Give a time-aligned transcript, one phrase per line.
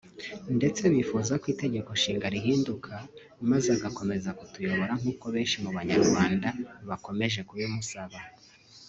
[0.57, 2.91] ndetse bifuza ko Itegeko Nshinga rihinduka
[3.49, 6.49] maze agakomeza kutuyobora nkuko benshi mu banyarwanda
[6.89, 8.17] bakomeje kubimusaba